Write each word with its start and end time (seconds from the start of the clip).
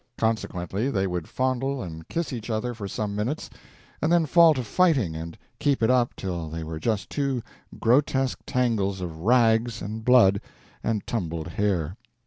Consequently 0.17 0.89
they 0.89 1.05
would 1.05 1.27
fondle 1.27 1.83
and 1.83 2.07
kiss 2.07 2.33
each 2.33 2.49
other 2.49 2.73
for 2.73 2.87
some 2.87 3.15
minutes, 3.15 3.51
and 4.01 4.11
then 4.11 4.25
fall 4.25 4.55
to 4.55 4.63
fighting 4.63 5.15
and 5.15 5.37
keep 5.59 5.83
it 5.83 5.91
up 5.91 6.15
till 6.15 6.49
they 6.49 6.63
were 6.63 6.79
just 6.79 7.11
two 7.11 7.43
grotesque 7.79 8.39
tangles 8.47 8.99
of 8.99 9.19
rags 9.19 9.79
and 9.79 10.03
blood 10.03 10.41
and 10.83 11.05
tumbled 11.05 11.49
hair. 11.49 11.97